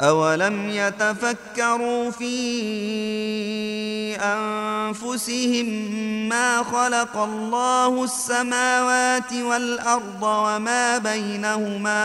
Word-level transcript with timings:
أولم 0.00 0.70
يتفكروا 0.70 2.10
في 2.10 2.36
أنفسهم 4.16 5.66
ما 6.28 6.62
خلق 6.62 7.16
الله 7.16 8.04
السماوات 8.04 9.32
والأرض 9.32 10.22
وما 10.22 10.98
بينهما 10.98 12.02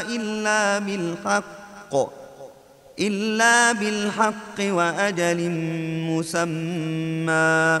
إلا 0.00 0.78
بالحق 0.78 2.16
إلا 2.98 3.72
بالحق 3.72 4.58
وأجل 4.60 5.50
مسمى. 6.10 7.80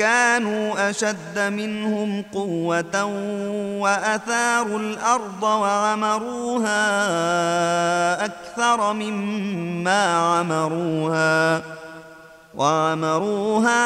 كانوا 0.00 0.90
أشد 0.90 1.38
منهم 1.38 2.24
قوة 2.34 3.04
وأثاروا 3.80 4.78
الأرض 4.78 5.42
وعمروها 5.42 6.74
أكثر 8.24 8.92
مما 8.92 10.16
عمروها 10.16 11.62
وعمروها 12.54 13.82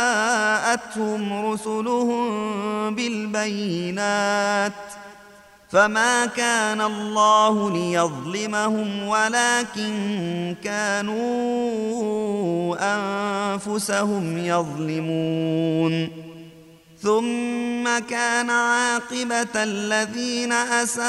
رسلهم 1.52 2.94
بالبينات 2.94 4.72
فما 5.72 6.26
كان 6.26 6.80
الله 6.80 7.70
ليظلمهم 7.70 9.08
ولكن 9.08 10.56
كانوا 10.64 11.16
انفسهم 12.80 14.38
يظلمون 14.38 16.08
ثم 17.02 17.98
كان 17.98 18.50
عاقبه 18.50 19.48
الذين 19.56 20.52
اساءوا 20.52 21.04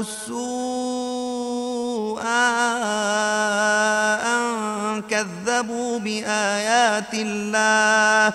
السوء 0.00 1.28
ان 4.26 5.02
كذبوا 5.02 5.98
بايات 5.98 7.14
الله 7.14 8.34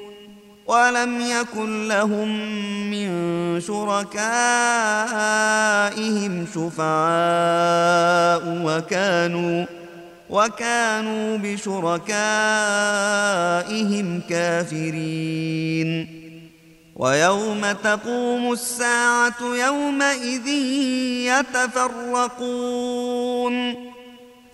ولم 0.71 1.21
يكن 1.21 1.87
لهم 1.87 2.29
من 2.91 3.09
شركائهم 3.61 4.07
شفعاء 6.55 8.43
وكانوا 8.65 9.65
وكانوا 10.29 11.37
بشركائهم 11.37 12.07
كافرين. 14.29 16.07
ويوم 16.95 17.71
تقوم 17.83 18.51
الساعة 18.51 19.41
يومئذ 19.41 20.47
يتفرقون. 22.37 23.90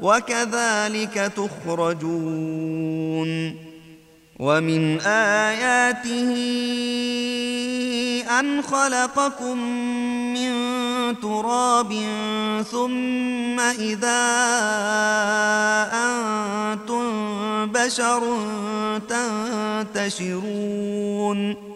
وكذلك 0.00 1.32
تخرجون 1.64 2.76
ومن 4.40 5.00
آياته 5.00 6.32
أن 8.40 8.62
خلقكم 8.62 9.58
من 10.34 10.52
تراب 11.20 11.92
ثم 12.70 13.60
إذا 13.60 14.26
أنتم 15.92 17.06
بشر 17.66 18.22
تنتشرون 19.94 21.75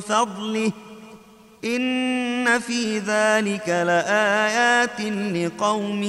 فضله 0.00 0.72
إن 1.64 2.58
في 2.58 2.98
ذلك 2.98 3.68
لآيات 3.68 5.00
لقوم 5.34 6.02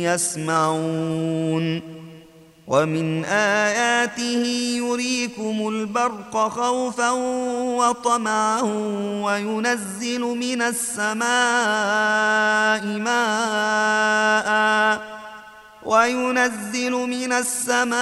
يسمعون 0.00 1.82
ومن 2.66 3.24
آياته 3.24 4.46
يريكم 4.76 5.68
البرق 5.68 6.48
خوفا 6.48 7.10
وطمعا 7.78 8.60
وينزل 9.22 10.20
من 10.20 10.62
السماء 10.62 11.26
ماء 12.98 14.46
وينزل 15.86 16.90
من 16.90 17.32
السماء 17.32 17.96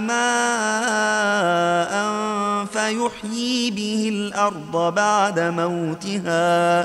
ماء 0.00 1.90
فيحيي 2.72 3.70
به 3.70 4.08
الأرض 4.12 4.94
بعد 4.94 5.40
موتها. 5.40 6.80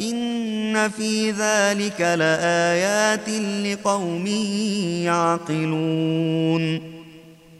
إن 0.00 0.88
في 0.88 1.30
ذلك 1.30 2.00
لآيات 2.00 3.28
لقوم 3.64 4.26
يعقلون. 5.06 6.98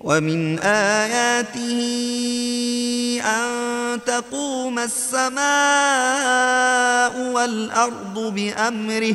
ومن 0.01 0.59
آياته 0.59 1.81
أن 3.25 3.49
تقوم 4.07 4.79
السماء 4.79 5.39
والأرض 7.21 8.35
بأمره 8.35 9.15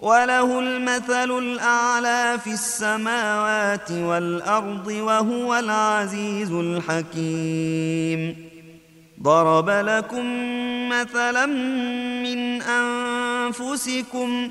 وله 0.00 0.58
المثل 0.58 1.38
الأعلى 1.38 2.38
في 2.44 2.52
السماوات 2.52 3.90
والأرض 3.90 4.86
وهو 4.86 5.58
العزيز 5.58 6.52
الحكيم. 6.52 8.36
ضرب 9.22 9.70
لكم 9.70 10.26
مثلا 10.88 11.46
من 12.24 12.62
أنفسكم 12.62 14.50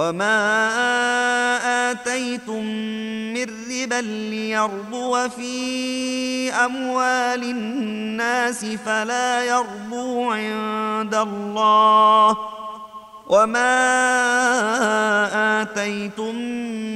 وما 0.00 0.40
آتيتم 1.90 2.64
من 3.34 3.46
ربا 3.70 4.00
ليربو 4.00 5.28
في 5.28 6.52
أموال 6.52 7.42
الناس 7.42 8.64
فلا 8.64 9.44
يربو 9.44 10.30
عند 10.30 11.14
الله 11.14 12.36
وما 13.28 13.76
آتيتم 15.62 16.34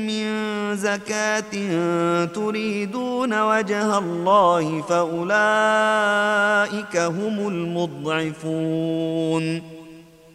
من 0.07 0.27
زكاة 0.77 1.53
تريدون 2.27 3.41
وجه 3.41 3.99
الله 3.99 4.83
فأولئك 4.89 5.27
هم 6.97 7.49
المضعفون 7.49 8.95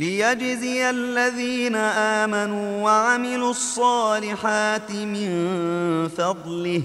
ليجزي 0.00 0.90
الذين 0.90 1.76
آمنوا 1.76 2.82
وعملوا 2.82 3.50
الصالحات 3.50 4.90
من 4.90 5.28
فضله. 6.08 6.82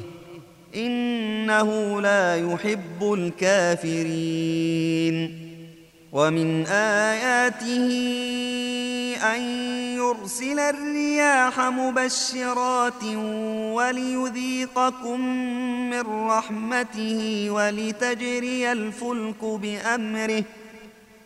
إنه 0.76 2.02
لا 2.02 2.36
يحب 2.36 3.14
الكافرين. 3.14 4.76
ومن 6.12 6.66
آياته 6.66 7.90
أن 9.36 9.42
يرسل 9.96 10.60
الرياح 10.60 11.60
مبشرات 11.60 13.04
وليذيقكم 13.74 15.20
من 15.90 16.28
رحمته 16.28 17.48
ولتجري 17.50 18.72
الفلك 18.72 19.46
بأمره 19.46 20.42
ۖ. 20.42 20.65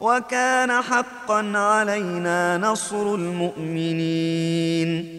وكان 0.00 0.82
حقا 0.82 1.52
علينا 1.54 2.58
نصر 2.58 3.14
المؤمنين. 3.14 5.18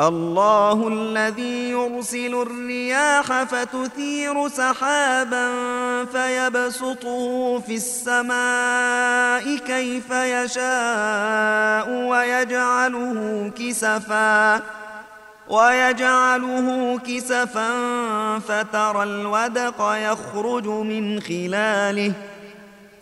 الله 0.00 0.88
الذي 0.88 1.70
يرسل 1.70 2.34
الرياح 2.34 3.42
فتثير 3.42 4.48
سحابا 4.48 5.48
فيبسطه 6.04 7.62
في 7.66 7.74
السماء 7.74 9.56
كيف 9.56 10.10
يشاء 10.10 11.90
ويجعله 11.90 13.50
كسفا 13.58 14.60
ويجعله 15.48 16.98
كسفا 16.98 17.70
فترى 18.38 19.02
الودق 19.02 19.80
يخرج 19.80 20.66
من 20.66 21.20
خلاله. 21.20 22.12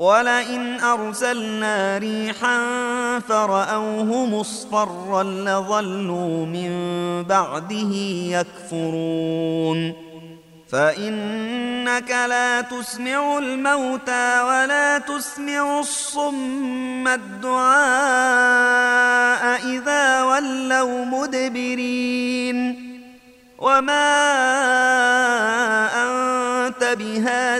ولئن 0.00 0.80
أرسلنا 0.80 1.98
ريحا 1.98 2.58
فرأوه 3.28 4.26
مصفرا 4.26 5.22
لظلوا 5.22 6.46
من 6.46 6.70
بعده 7.28 7.92
يكفرون. 8.40 9.92
فإنك 10.72 12.10
لا 12.10 12.60
تسمع 12.60 13.38
الموتى 13.38 14.42
ولا 14.42 14.98
تسمع 14.98 15.80
الصم 15.80 17.08
الدعاء 17.08 17.60
إذا 19.66 20.22
ولوا 20.22 21.04
مدبرين. 21.04 22.90
وما 23.58 24.10
أنت 25.92 26.84
بهاد 26.98 27.59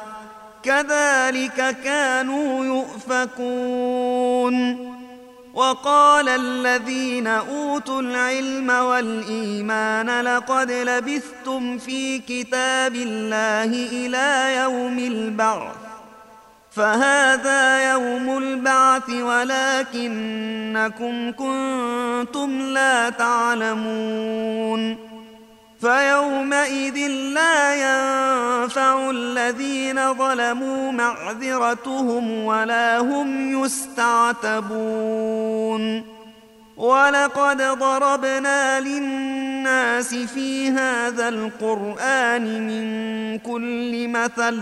كذلك 0.63 1.75
كانوا 1.83 2.65
يؤفكون. 2.65 4.55
وقال 5.53 6.29
الذين 6.29 7.27
أوتوا 7.27 8.01
العلم 8.01 8.69
والإيمان 8.69 10.21
لقد 10.21 10.71
لبثتم 10.71 11.77
في 11.77 12.19
كتاب 12.19 12.95
الله 12.95 13.87
إلى 13.91 14.55
يوم 14.61 14.99
البعث. 14.99 15.75
فهذا 16.71 17.91
يوم 17.91 18.37
البعث 18.37 19.09
ولكنكم 19.09 20.11
كنتم 21.31 22.61
لا 22.61 23.09
تعلمون. 23.09 25.10
فيومئذ 25.81 27.07
لا 27.07 27.75
ينفع 27.75 29.09
الذين 29.09 30.13
ظلموا 30.13 30.91
معذرتهم 30.91 32.45
ولا 32.45 32.99
هم 32.99 33.63
يستعتبون. 33.63 34.61
ولقد 36.77 37.61
ضربنا 37.61 38.79
للناس 38.79 40.15
في 40.15 40.69
هذا 40.69 41.29
القرآن 41.29 42.67
من 42.67 43.39
كل 43.39 44.07
مثل 44.07 44.61